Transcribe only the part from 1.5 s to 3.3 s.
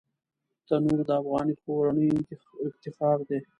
کورنۍ افتخار